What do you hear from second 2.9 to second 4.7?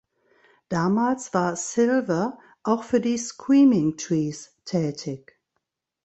die Screaming Trees